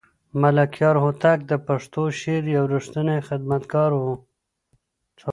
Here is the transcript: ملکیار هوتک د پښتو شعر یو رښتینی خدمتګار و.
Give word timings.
ملکیار 0.41 0.95
هوتک 1.03 1.39
د 1.51 1.53
پښتو 1.67 2.03
شعر 2.19 2.43
یو 2.55 2.63
رښتینی 2.73 3.19
خدمتګار 3.27 3.91
و. 3.95 4.03